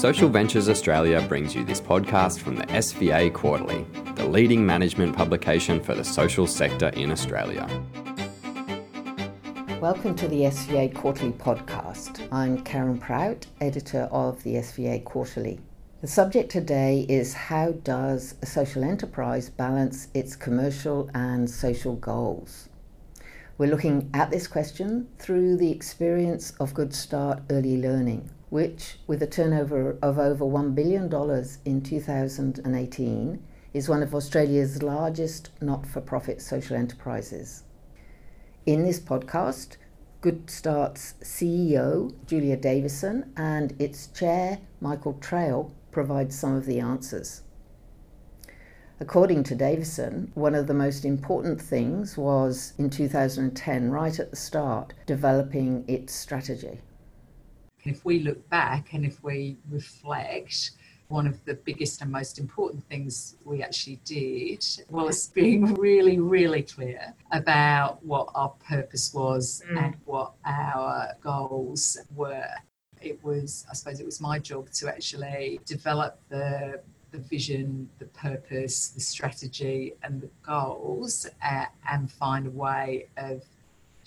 Social 0.00 0.30
Ventures 0.30 0.70
Australia 0.70 1.20
brings 1.28 1.54
you 1.54 1.62
this 1.62 1.78
podcast 1.78 2.38
from 2.38 2.56
the 2.56 2.64
SVA 2.68 3.34
Quarterly, 3.34 3.84
the 4.14 4.24
leading 4.24 4.64
management 4.64 5.14
publication 5.14 5.78
for 5.78 5.94
the 5.94 6.02
social 6.02 6.46
sector 6.46 6.88
in 6.94 7.12
Australia. 7.12 7.68
Welcome 9.78 10.14
to 10.14 10.26
the 10.26 10.44
SVA 10.44 10.94
Quarterly 10.94 11.32
podcast. 11.32 12.26
I'm 12.32 12.62
Karen 12.62 12.96
Prout, 12.96 13.44
editor 13.60 14.08
of 14.10 14.42
the 14.42 14.54
SVA 14.54 15.04
Quarterly. 15.04 15.60
The 16.00 16.08
subject 16.08 16.50
today 16.50 17.04
is 17.06 17.34
how 17.34 17.72
does 17.72 18.36
a 18.40 18.46
social 18.46 18.82
enterprise 18.82 19.50
balance 19.50 20.08
its 20.14 20.34
commercial 20.34 21.10
and 21.12 21.50
social 21.50 21.96
goals? 21.96 22.70
We're 23.58 23.68
looking 23.68 24.08
at 24.14 24.30
this 24.30 24.46
question 24.46 25.08
through 25.18 25.58
the 25.58 25.70
experience 25.70 26.52
of 26.52 26.72
Good 26.72 26.94
Start 26.94 27.42
Early 27.50 27.76
Learning, 27.76 28.30
which, 28.50 28.98
with 29.06 29.22
a 29.22 29.26
turnover 29.26 29.96
of 30.02 30.18
over 30.18 30.44
$1 30.44 30.74
billion 30.74 31.04
in 31.64 31.80
2018, 31.80 33.42
is 33.72 33.88
one 33.88 34.02
of 34.02 34.14
Australia's 34.14 34.82
largest 34.82 35.50
not 35.60 35.86
for 35.86 36.00
profit 36.00 36.42
social 36.42 36.76
enterprises. 36.76 37.62
In 38.66 38.82
this 38.84 39.00
podcast, 39.00 39.76
Good 40.20 40.50
Start's 40.50 41.14
CEO, 41.22 42.12
Julia 42.26 42.56
Davison, 42.56 43.32
and 43.36 43.74
its 43.80 44.08
chair, 44.08 44.58
Michael 44.80 45.14
Traill, 45.14 45.70
provide 45.92 46.32
some 46.32 46.56
of 46.56 46.66
the 46.66 46.80
answers. 46.80 47.42
According 48.98 49.44
to 49.44 49.54
Davison, 49.54 50.30
one 50.34 50.54
of 50.54 50.66
the 50.66 50.74
most 50.74 51.06
important 51.06 51.58
things 51.58 52.18
was 52.18 52.74
in 52.76 52.90
2010, 52.90 53.90
right 53.90 54.18
at 54.18 54.30
the 54.30 54.36
start, 54.36 54.92
developing 55.06 55.84
its 55.88 56.12
strategy. 56.12 56.80
If 57.84 58.04
we 58.04 58.20
look 58.20 58.48
back 58.48 58.92
and 58.92 59.04
if 59.04 59.22
we 59.22 59.56
reflect, 59.70 60.72
one 61.08 61.26
of 61.26 61.44
the 61.44 61.54
biggest 61.54 62.00
and 62.02 62.10
most 62.10 62.38
important 62.38 62.84
things 62.84 63.36
we 63.44 63.62
actually 63.62 64.00
did 64.04 64.64
was 64.88 65.26
being 65.34 65.74
really, 65.74 66.20
really 66.20 66.62
clear 66.62 67.14
about 67.32 68.04
what 68.04 68.28
our 68.34 68.50
purpose 68.68 69.12
was 69.12 69.62
mm. 69.68 69.84
and 69.84 69.96
what 70.04 70.32
our 70.44 71.14
goals 71.20 71.98
were. 72.14 72.54
It 73.02 73.22
was, 73.24 73.66
I 73.68 73.74
suppose, 73.74 73.98
it 73.98 74.06
was 74.06 74.20
my 74.20 74.38
job 74.38 74.70
to 74.72 74.88
actually 74.88 75.60
develop 75.66 76.20
the 76.28 76.80
the 77.10 77.18
vision, 77.18 77.88
the 77.98 78.04
purpose, 78.06 78.90
the 78.90 79.00
strategy, 79.00 79.94
and 80.04 80.20
the 80.20 80.30
goals, 80.42 81.26
uh, 81.44 81.64
and 81.90 82.08
find 82.10 82.46
a 82.46 82.50
way 82.50 83.08
of 83.16 83.42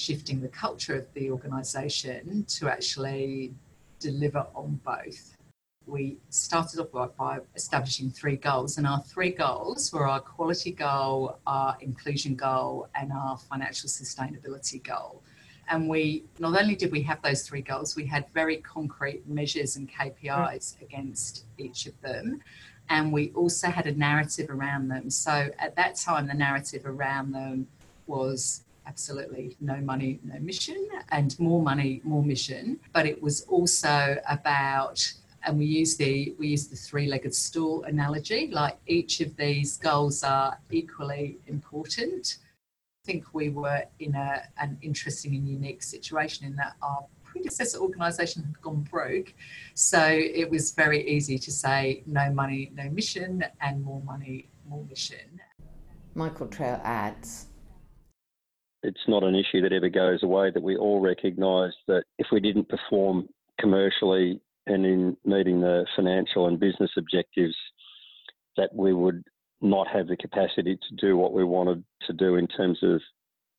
shifting 0.00 0.40
the 0.40 0.48
culture 0.48 0.96
of 0.96 1.06
the 1.14 1.30
organisation 1.30 2.44
to 2.44 2.68
actually 2.68 3.52
deliver 3.98 4.46
on 4.54 4.80
both. 4.84 5.36
We 5.86 6.18
started 6.30 6.80
off 6.80 7.16
by 7.16 7.40
establishing 7.54 8.10
three 8.10 8.36
goals, 8.36 8.78
and 8.78 8.86
our 8.86 9.02
three 9.02 9.30
goals 9.30 9.92
were 9.92 10.06
our 10.06 10.20
quality 10.20 10.72
goal, 10.72 11.38
our 11.46 11.76
inclusion 11.80 12.34
goal, 12.34 12.88
and 12.94 13.12
our 13.12 13.36
financial 13.36 13.88
sustainability 13.88 14.82
goal. 14.82 15.22
And 15.68 15.88
we 15.88 16.24
not 16.38 16.60
only 16.60 16.74
did 16.74 16.90
we 16.90 17.02
have 17.02 17.22
those 17.22 17.42
three 17.42 17.62
goals, 17.62 17.94
we 17.94 18.04
had 18.04 18.24
very 18.34 18.56
concrete 18.58 19.26
measures 19.28 19.76
and 19.76 19.88
KPIs 19.90 20.76
mm. 20.76 20.82
against 20.82 21.44
each 21.58 21.86
of 21.86 22.00
them. 22.00 22.40
And 22.88 23.12
we 23.12 23.30
also 23.36 23.68
had 23.68 23.86
a 23.86 23.92
narrative 23.92 24.50
around 24.50 24.88
them. 24.88 25.10
So 25.10 25.50
at 25.60 25.76
that 25.76 25.94
time, 25.94 26.26
the 26.26 26.34
narrative 26.34 26.82
around 26.86 27.32
them 27.32 27.68
was 28.08 28.64
absolutely 28.86 29.56
no 29.60 29.76
money, 29.76 30.20
no 30.24 30.38
mission, 30.40 30.88
and 31.10 31.38
more 31.38 31.62
money, 31.62 32.00
more 32.04 32.22
mission. 32.22 32.80
But 32.92 33.06
it 33.06 33.20
was 33.20 33.42
also 33.42 34.16
about 34.28 35.12
and 35.44 35.58
we 35.58 35.64
use 35.64 35.96
the 35.96 36.34
we 36.38 36.48
use 36.48 36.68
the 36.68 36.76
three-legged 36.76 37.34
stool 37.34 37.82
analogy 37.84 38.48
like 38.48 38.76
each 38.86 39.20
of 39.20 39.36
these 39.36 39.78
goals 39.78 40.22
are 40.22 40.58
equally 40.70 41.38
important. 41.46 42.38
I 43.02 43.06
think 43.06 43.32
we 43.32 43.48
were 43.48 43.84
in 43.98 44.14
a, 44.14 44.42
an 44.58 44.76
interesting 44.82 45.34
and 45.34 45.48
unique 45.48 45.82
situation 45.82 46.46
in 46.46 46.56
that 46.56 46.74
our 46.82 47.06
predecessor 47.24 47.78
organization 47.78 48.42
had 48.42 48.60
gone 48.60 48.82
broke. 48.82 49.32
So 49.74 50.02
it 50.04 50.50
was 50.50 50.72
very 50.72 51.08
easy 51.08 51.38
to 51.38 51.50
say 51.50 52.02
no 52.06 52.30
money 52.32 52.70
no 52.74 52.90
mission 52.90 53.44
and 53.60 53.82
more 53.82 54.02
money 54.02 54.48
more 54.68 54.84
mission. 54.84 55.40
Michael 56.14 56.48
Traill 56.48 56.80
adds 56.84 57.46
it's 58.82 59.08
not 59.08 59.22
an 59.22 59.34
issue 59.34 59.60
that 59.62 59.72
ever 59.72 59.88
goes 59.88 60.22
away, 60.22 60.50
that 60.50 60.62
we 60.62 60.76
all 60.76 61.00
recognise 61.00 61.72
that 61.86 62.04
if 62.18 62.26
we 62.32 62.40
didn't 62.40 62.68
perform 62.68 63.28
commercially 63.58 64.40
and 64.66 64.86
in 64.86 65.16
meeting 65.24 65.60
the 65.60 65.86
financial 65.96 66.46
and 66.46 66.60
business 66.60 66.90
objectives, 66.96 67.56
that 68.56 68.70
we 68.74 68.92
would 68.92 69.22
not 69.60 69.86
have 69.88 70.06
the 70.08 70.16
capacity 70.16 70.76
to 70.76 70.96
do 70.96 71.16
what 71.16 71.32
we 71.32 71.44
wanted 71.44 71.84
to 72.06 72.12
do 72.12 72.36
in 72.36 72.46
terms 72.46 72.78
of 72.82 73.00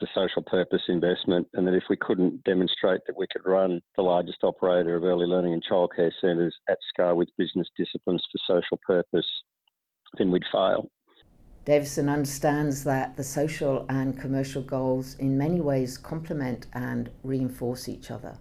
the 0.00 0.06
social 0.14 0.42
purpose 0.42 0.82
investment, 0.88 1.46
and 1.54 1.66
that 1.66 1.74
if 1.74 1.82
we 1.90 1.96
couldn't 1.96 2.44
demonstrate 2.44 3.00
that 3.06 3.16
we 3.16 3.26
could 3.32 3.44
run 3.44 3.80
the 3.96 4.02
largest 4.02 4.38
operator 4.44 4.94
of 4.94 5.02
early 5.02 5.26
learning 5.26 5.52
and 5.52 5.64
childcare 5.68 6.12
centres 6.20 6.54
at 6.68 6.78
scale 6.88 7.16
with 7.16 7.28
business 7.36 7.66
disciplines 7.76 8.24
for 8.30 8.60
social 8.60 8.78
purpose, 8.86 9.26
then 10.16 10.30
we'd 10.30 10.44
fail. 10.52 10.88
Davison 11.68 12.08
understands 12.08 12.82
that 12.84 13.18
the 13.18 13.22
social 13.22 13.84
and 13.90 14.18
commercial 14.18 14.62
goals 14.62 15.16
in 15.18 15.36
many 15.36 15.60
ways 15.60 15.98
complement 15.98 16.66
and 16.72 17.10
reinforce 17.22 17.90
each 17.90 18.10
other. 18.10 18.38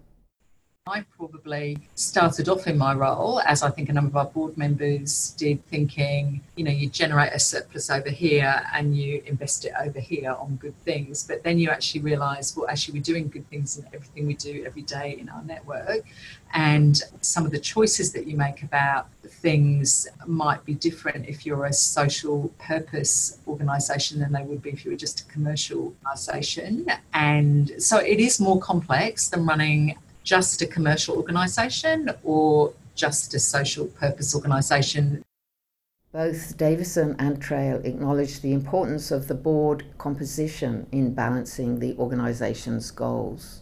I 0.88 1.04
probably 1.18 1.78
started 1.96 2.48
off 2.48 2.66
in 2.66 2.78
my 2.78 2.94
role, 2.94 3.42
as 3.42 3.62
I 3.62 3.70
think 3.70 3.90
a 3.90 3.94
number 3.94 4.10
of 4.10 4.16
our 4.16 4.32
board 4.32 4.58
members 4.58 5.36
did, 5.38 5.66
thinking, 5.68 6.42
you 6.56 6.64
know, 6.64 6.72
you 6.72 6.88
generate 6.88 7.34
a 7.34 7.40
surplus 7.40 7.90
over 7.90 8.10
here 8.10 8.64
and 8.74 8.96
you 8.96 9.22
invest 9.26 9.66
it 9.66 9.74
over 9.80 10.00
here 10.00 10.32
on 10.32 10.56
good 10.56 10.78
things. 10.84 11.24
But 11.28 11.44
then 11.44 11.60
you 11.60 11.70
actually 11.70 12.02
realise, 12.02 12.56
well, 12.56 12.68
actually, 12.70 13.00
we're 13.00 13.04
doing 13.04 13.28
good 13.28 13.50
things 13.50 13.78
in 13.78 13.86
everything 13.94 14.28
we 14.28 14.36
do 14.36 14.64
every 14.66 14.84
day 14.84 15.18
in 15.20 15.28
our 15.30 15.44
network. 15.44 16.06
And 16.54 17.02
some 17.20 17.46
of 17.46 17.52
the 17.52 17.60
choices 17.60 18.14
that 18.14 18.26
you 18.26 18.38
make 18.38 18.64
about 18.64 19.10
things 19.28 20.08
might 20.26 20.64
be 20.64 20.74
different 20.74 21.28
if 21.28 21.46
you're 21.46 21.66
a 21.66 21.74
social 21.74 22.48
purpose 22.60 23.40
organisation 23.46 24.20
than 24.20 24.32
they 24.32 24.44
would 24.44 24.62
be 24.62 24.70
if 24.70 24.86
you 24.86 24.92
were 24.92 24.98
just 24.98 25.20
a 25.22 25.26
commercial 25.26 25.94
organisation. 26.06 26.88
And 27.14 27.72
so 27.78 27.98
it 27.98 28.20
is 28.22 28.40
more 28.40 28.60
complex 28.62 29.28
than 29.28 29.46
running 29.46 29.98
just 30.28 30.62
a 30.62 30.68
commercial 30.68 31.16
organisation 31.16 32.12
or 32.22 32.74
just 32.96 33.34
a 33.34 33.40
social 33.40 33.86
purpose 33.86 34.36
organisation. 34.36 35.24
Both 36.12 36.58
Davison 36.58 37.16
and 37.18 37.42
Traill 37.42 37.86
acknowledge 37.86 38.42
the 38.42 38.52
importance 38.52 39.10
of 39.10 39.30
the 39.30 39.34
board 39.36 39.86
composition 39.98 40.86
in 40.92 41.14
balancing 41.14 41.80
the 41.80 41.96
organisation's 41.98 42.92
goals. 42.92 43.62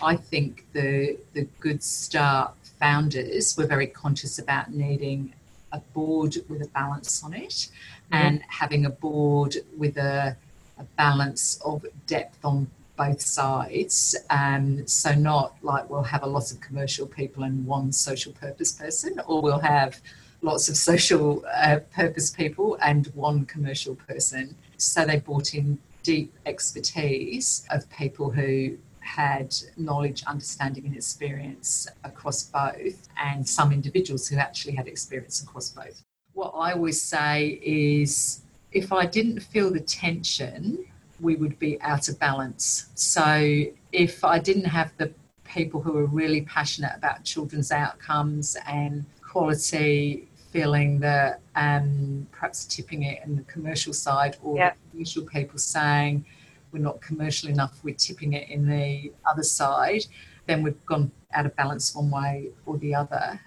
I 0.00 0.14
think 0.14 0.66
the, 0.72 1.18
the 1.32 1.48
Good 1.58 1.82
Start 1.82 2.54
founders 2.78 3.56
were 3.56 3.66
very 3.66 3.88
conscious 3.88 4.38
about 4.38 4.72
needing 4.72 5.32
a 5.72 5.80
board 5.92 6.36
with 6.48 6.62
a 6.62 6.68
balance 6.68 7.24
on 7.24 7.34
it 7.34 7.50
mm-hmm. 7.50 8.14
and 8.14 8.42
having 8.46 8.86
a 8.86 8.90
board 8.90 9.56
with 9.76 9.96
a, 9.96 10.36
a 10.78 10.84
balance 10.96 11.60
of 11.64 11.84
depth 12.06 12.44
on 12.44 12.70
both 12.96 13.20
sides. 13.20 14.16
Um, 14.30 14.86
so 14.86 15.14
not 15.14 15.56
like 15.62 15.88
we'll 15.88 16.02
have 16.02 16.22
a 16.22 16.26
lot 16.26 16.50
of 16.50 16.60
commercial 16.60 17.06
people 17.06 17.42
and 17.44 17.66
one 17.66 17.92
social 17.92 18.32
purpose 18.32 18.72
person, 18.72 19.20
or 19.26 19.42
we'll 19.42 19.58
have 19.58 20.00
lots 20.42 20.68
of 20.68 20.76
social 20.90 21.44
uh, 21.54 21.80
purpose 21.94 22.30
people 22.30 22.78
and 22.82 23.06
one 23.08 23.44
commercial 23.46 23.94
person. 23.94 24.56
So 24.76 25.04
they 25.04 25.18
brought 25.18 25.54
in 25.54 25.78
deep 26.02 26.32
expertise 26.46 27.66
of 27.70 27.88
people 27.90 28.30
who 28.30 28.76
had 29.00 29.54
knowledge, 29.76 30.24
understanding, 30.24 30.84
and 30.86 30.94
experience 30.94 31.86
across 32.04 32.42
both, 32.42 33.08
and 33.16 33.48
some 33.48 33.72
individuals 33.72 34.28
who 34.28 34.36
actually 34.36 34.74
had 34.74 34.88
experience 34.88 35.42
across 35.42 35.70
both. 35.70 36.02
What 36.32 36.52
I 36.56 36.72
always 36.72 37.00
say 37.00 37.60
is 37.62 38.42
if 38.72 38.92
I 38.92 39.06
didn't 39.06 39.40
feel 39.40 39.72
the 39.72 39.80
tension 39.80 40.84
we 41.20 41.36
would 41.36 41.58
be 41.58 41.80
out 41.82 42.08
of 42.08 42.18
balance. 42.18 42.90
So 42.94 43.64
if 43.92 44.24
I 44.24 44.38
didn't 44.38 44.64
have 44.64 44.92
the 44.98 45.12
people 45.44 45.80
who 45.80 45.96
are 45.96 46.06
really 46.06 46.42
passionate 46.42 46.92
about 46.96 47.24
children's 47.24 47.72
outcomes 47.72 48.56
and 48.66 49.04
quality 49.22 50.28
feeling 50.50 51.00
that 51.00 51.40
um, 51.54 52.26
perhaps 52.32 52.64
tipping 52.64 53.02
it 53.02 53.22
in 53.24 53.36
the 53.36 53.42
commercial 53.42 53.92
side 53.92 54.36
or 54.42 54.56
the 54.56 54.72
commercial 54.90 55.24
people 55.24 55.58
saying 55.58 56.24
we're 56.72 56.78
not 56.78 57.00
commercial 57.00 57.48
enough, 57.48 57.78
we're 57.82 57.94
tipping 57.94 58.32
it 58.32 58.48
in 58.48 58.68
the 58.68 59.12
other 59.24 59.42
side, 59.42 60.04
then 60.46 60.62
we've 60.62 60.84
gone 60.86 61.10
out 61.32 61.46
of 61.46 61.54
balance 61.56 61.94
one 61.94 62.10
way 62.10 62.50
or 62.64 62.78
the 62.78 62.94
other. 62.94 63.40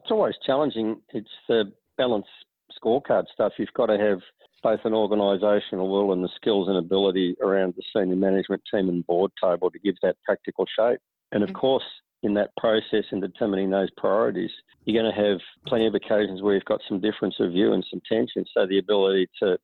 It's 0.00 0.10
always 0.10 0.34
challenging. 0.44 1.00
It's 1.10 1.30
the 1.48 1.72
balance 1.96 2.26
scorecard 2.82 3.24
stuff. 3.32 3.52
You've 3.58 3.72
got 3.74 3.86
to 3.86 3.98
have 3.98 4.20
both 4.62 4.80
an 4.84 4.92
organisational 4.92 5.90
will 5.90 6.12
and 6.12 6.22
the 6.22 6.28
skills 6.36 6.68
and 6.68 6.76
ability 6.76 7.36
around 7.42 7.74
the 7.76 7.82
senior 7.94 8.16
management 8.16 8.62
team 8.72 8.88
and 8.88 9.06
board 9.06 9.30
table 9.42 9.70
to 9.70 9.78
give 9.78 9.96
that 10.02 10.16
practical 10.24 10.66
shape. 10.78 11.00
And 11.32 11.42
of 11.42 11.48
mm-hmm. 11.48 11.58
course, 11.58 11.84
in 12.22 12.34
that 12.34 12.50
process 12.56 13.04
and 13.10 13.20
determining 13.20 13.70
those 13.70 13.90
priorities, 13.96 14.50
you're 14.84 15.02
going 15.02 15.12
to 15.12 15.20
have 15.20 15.40
plenty 15.66 15.86
of 15.86 15.94
occasions 15.94 16.40
where 16.40 16.54
you've 16.54 16.64
got 16.64 16.80
some 16.88 17.00
difference 17.00 17.34
of 17.40 17.50
view 17.50 17.72
and 17.72 17.84
some 17.90 18.00
tension. 18.08 18.44
So 18.54 18.66
the 18.66 18.78
ability 18.78 19.28
to 19.42 19.58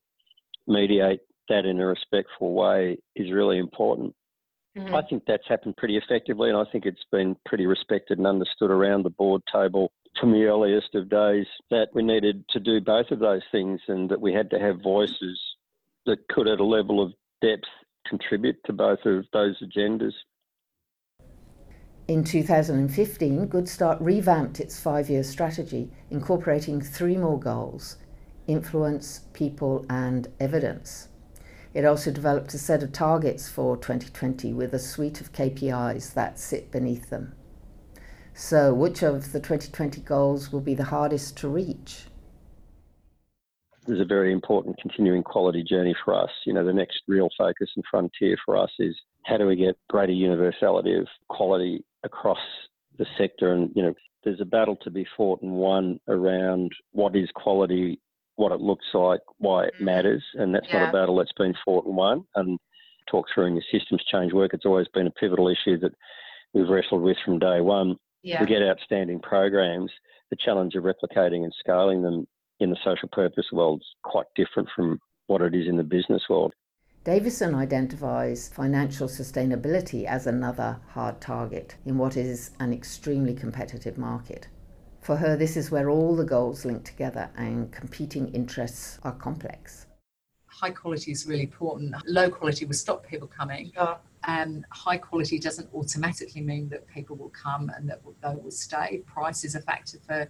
mediate 0.67 1.21
that 1.49 1.65
in 1.65 1.81
a 1.81 1.87
respectful 1.87 2.53
way 2.53 2.99
is 3.15 3.33
really 3.33 3.59
important. 3.59 4.15
Mm-hmm. 4.79 4.95
I 4.95 5.03
think 5.03 5.25
that's 5.27 5.47
happened 5.49 5.77
pretty 5.77 5.97
effectively, 5.97 6.49
and 6.49 6.59
I 6.59 6.65
think 6.71 6.87
it's 6.87 7.05
been 7.11 7.37
pretty 7.45 7.67
respected 7.67 8.19
and 8.19 8.27
understood 8.27 8.71
around 8.71 9.03
the 9.03 9.11
board 9.11 9.43
table 9.53 9.91
from 10.21 10.33
the 10.33 10.45
earliest 10.45 10.95
of 10.95 11.09
days 11.09 11.47
that 11.71 11.89
we 11.95 12.03
needed 12.03 12.45
to 12.51 12.61
do 12.61 12.81
both 12.81 13.11
of 13.11 13.19
those 13.19 13.43
things 13.51 13.81
and 13.89 14.09
that 14.09 14.21
we 14.21 14.33
had 14.33 14.51
to 14.51 14.59
have 14.59 14.81
voices 14.83 15.39
that 16.07 16.27
could, 16.29 16.49
at 16.49 16.61
a 16.61 16.65
level 16.65 17.03
of 17.03 17.13
depth, 17.43 17.69
contribute 18.07 18.57
to 18.65 18.73
both 18.73 19.01
of 19.05 19.25
those 19.33 19.57
agendas. 19.63 20.13
In 22.07 22.25
2015, 22.25 23.47
Good 23.47 23.69
Start 23.69 24.01
revamped 24.01 24.61
its 24.61 24.81
five 24.81 25.11
year 25.11 25.23
strategy, 25.23 25.91
incorporating 26.11 26.81
three 26.81 27.17
more 27.17 27.39
goals 27.39 27.97
influence, 28.47 29.21
people, 29.35 29.85
and 29.91 30.27
evidence. 30.41 31.09
It 31.75 31.85
also 31.85 32.11
developed 32.11 32.55
a 32.55 32.59
set 32.59 32.83
of 32.83 32.93
targets 32.93 33.49
for 33.49 33.77
2020 33.77 34.53
with 34.53 34.73
a 34.73 34.79
suite 34.79 35.21
of 35.21 35.33
KPIs 35.33 36.15
that 36.15 36.39
sit 36.39 36.71
beneath 36.71 37.11
them. 37.11 37.35
So, 38.35 38.73
which 38.73 39.03
of 39.03 39.33
the 39.33 39.41
2020 39.41 40.01
goals 40.03 40.53
will 40.53 40.61
be 40.61 40.75
the 40.75 40.85
hardest 40.85 41.37
to 41.39 41.49
reach? 41.49 42.05
There's 43.87 44.01
a 44.01 44.05
very 44.05 44.33
important 44.33 44.79
continuing 44.81 45.23
quality 45.23 45.65
journey 45.65 45.95
for 46.05 46.15
us. 46.15 46.31
You 46.47 46.53
know, 46.53 46.65
the 46.65 46.73
next 46.73 47.01
real 47.09 47.29
focus 47.37 47.71
and 47.75 47.85
frontier 47.91 48.37
for 48.45 48.57
us 48.57 48.71
is 48.79 48.95
how 49.25 49.39
do 49.39 49.47
we 49.47 49.57
get 49.57 49.77
greater 49.89 50.13
universality 50.13 50.95
of 50.95 51.09
quality 51.29 51.85
across 52.05 52.39
the 52.99 53.07
sector? 53.19 53.53
And, 53.53 53.71
you 53.75 53.83
know, 53.83 53.95
there's 54.25 54.41
a 54.41 54.47
battle 54.47 54.77
to 54.83 54.91
be 54.91 55.07
fought 55.17 55.43
and 55.43 55.53
won 55.53 56.01
around 56.09 56.73
what 56.93 57.17
is 57.17 57.29
quality, 57.35 58.01
what 58.39 58.53
it 58.53 58.61
looks 58.61 58.87
like, 58.95 59.21
why 59.39 59.65
it 59.65 59.75
mm. 59.81 59.85
matters. 59.85 60.23
And 60.35 60.55
that's 60.55 60.67
yeah. 60.69 60.81
not 60.81 60.89
a 60.91 60.93
battle 60.93 61.17
that's 61.17 61.33
been 61.37 61.55
fought 61.65 61.87
and 61.87 61.97
won. 61.97 62.25
And 62.35 62.59
talk 63.11 63.27
through 63.35 63.47
in 63.47 63.55
your 63.55 63.65
systems 63.71 64.05
change 64.11 64.33
work, 64.33 64.53
it's 64.55 64.67
always 64.67 64.89
been 64.95 65.07
a 65.07 65.13
pivotal 65.13 65.49
issue 65.49 65.79
that 65.81 65.93
we've 66.55 66.69
wrestled 66.69 67.03
with 67.03 67.17
from 67.25 67.39
day 67.39 67.61
one 67.61 67.97
yeah. 68.23 68.41
we 68.41 68.47
get 68.47 68.63
outstanding 68.63 69.21
programs. 69.21 69.91
The 70.31 70.37
challenge 70.37 70.75
of 70.75 70.85
replicating 70.85 71.45
and 71.45 71.53
scaling 71.59 72.03
them 72.03 72.27
in 72.61 72.71
the 72.71 72.77
social 72.85 73.09
purpose 73.11 73.47
world 73.53 73.81
is 73.81 73.87
quite 74.05 74.27
different 74.37 74.69
from 74.75 75.01
what 75.27 75.41
it 75.41 75.55
is 75.55 75.69
in 75.69 75.77
the 75.77 75.83
business 75.83 76.23
world. 76.29 76.53
Davison 77.05 77.55
identifies 77.55 78.49
financial 78.49 79.09
sustainability 79.09 80.05
as 80.05 80.27
another 80.27 80.81
hard 80.89 81.21
target 81.21 81.77
in 81.87 81.97
what 81.97 82.17
is 82.17 82.51
an 82.61 82.73
extremely 82.73 83.35
competitive 83.35 83.97
market. 83.97 84.49
For 85.01 85.17
her, 85.17 85.37
this 85.37 85.57
is 85.57 85.71
where 85.71 85.89
all 85.91 86.15
the 86.15 86.25
goals 86.25 86.65
link 86.65 86.85
together 86.85 87.31
and 87.37 87.73
competing 87.73 88.29
interests 88.35 88.99
are 89.05 89.13
complex. 89.13 89.87
High 90.47 90.71
quality 90.71 91.13
is 91.13 91.27
really 91.27 91.45
important. 91.45 91.95
Low 92.07 92.29
quality 92.31 92.65
will 92.65 92.75
stop 92.75 93.07
people 93.07 93.29
coming 93.29 93.73
um, 94.27 94.65
high 94.71 94.99
quality 94.99 95.39
doesn't 95.39 95.69
automatically 95.75 96.41
mean 96.41 96.69
that 96.71 96.87
people 96.87 97.17
will 97.17 97.31
come 97.31 97.71
and 97.77 97.89
that 97.89 98.01
they 98.23 98.35
will 98.35 98.51
stay. 98.51 99.03
Price 99.07 99.45
is 99.45 99.55
a 99.55 99.61
factor 99.61 99.99
for, 100.07 100.29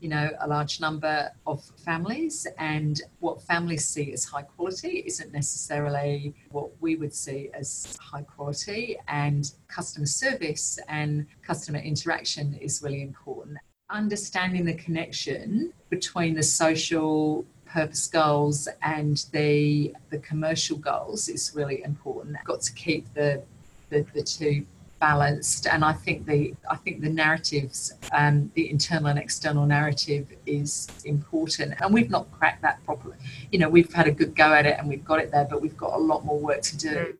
you 0.00 0.08
know, 0.08 0.30
a 0.40 0.48
large 0.48 0.80
number 0.80 1.30
of 1.46 1.64
families, 1.84 2.46
and 2.58 3.02
what 3.20 3.42
families 3.42 3.84
see 3.84 4.12
as 4.12 4.24
high 4.24 4.42
quality 4.42 5.02
isn't 5.06 5.32
necessarily 5.32 6.34
what 6.50 6.70
we 6.80 6.96
would 6.96 7.14
see 7.14 7.50
as 7.54 7.96
high 8.00 8.22
quality. 8.22 8.96
And 9.08 9.50
customer 9.68 10.06
service 10.06 10.78
and 10.88 11.26
customer 11.42 11.78
interaction 11.78 12.54
is 12.54 12.82
really 12.82 13.02
important. 13.02 13.58
Understanding 13.90 14.64
the 14.64 14.74
connection 14.74 15.72
between 15.88 16.34
the 16.34 16.42
social 16.42 17.44
purpose 17.64 18.06
goals 18.06 18.68
and 18.82 19.24
the 19.32 19.94
the 20.10 20.18
commercial 20.18 20.76
goals 20.76 21.28
is 21.28 21.52
really 21.54 21.82
important. 21.82 22.36
Got 22.44 22.60
to 22.62 22.72
keep 22.72 23.12
the 23.14 23.42
the, 23.90 24.04
the 24.14 24.22
two 24.22 24.66
balanced 24.98 25.66
and 25.66 25.84
I 25.84 25.92
think 25.92 26.26
the 26.26 26.54
I 26.68 26.76
think 26.76 27.00
the 27.00 27.08
narratives 27.08 27.92
um, 28.12 28.50
the 28.54 28.68
internal 28.70 29.08
and 29.08 29.18
external 29.18 29.64
narrative 29.66 30.26
is 30.46 30.88
important 31.04 31.74
and 31.80 31.94
we've 31.94 32.10
not 32.10 32.30
cracked 32.32 32.62
that 32.62 32.84
properly 32.84 33.16
you 33.52 33.58
know 33.58 33.68
we've 33.68 33.92
had 33.92 34.08
a 34.08 34.10
good 34.10 34.34
go 34.34 34.52
at 34.52 34.66
it 34.66 34.76
and 34.78 34.88
we've 34.88 35.04
got 35.04 35.20
it 35.20 35.30
there 35.30 35.46
but 35.48 35.62
we've 35.62 35.76
got 35.76 35.94
a 35.94 35.98
lot 35.98 36.24
more 36.24 36.38
work 36.38 36.62
to 36.62 36.76
do 36.76 36.88
mm. 36.88 37.16